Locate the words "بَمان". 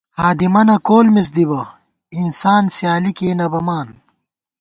3.51-3.87